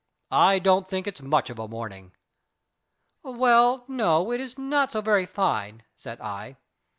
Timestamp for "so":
4.93-5.01